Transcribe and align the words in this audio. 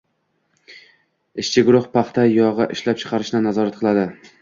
Ishchi 1.45 1.65
guruh 1.69 1.87
paxta 1.99 2.25
yog‘i 2.39 2.71
ishlab 2.79 3.05
chiqarishni 3.05 3.47
nazorat 3.49 3.83
qiladi 3.83 4.13